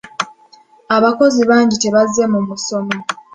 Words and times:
Abakozi 0.95 1.41
bangi 1.49 1.75
tebazze 1.83 2.23
mu 2.33 2.39
musomo. 2.47 2.95